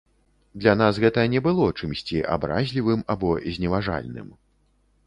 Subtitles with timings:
[0.61, 4.27] Для нас гэта не было чымсьці абразлівым або зневажальным.